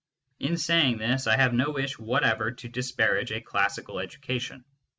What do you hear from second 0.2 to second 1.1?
In saying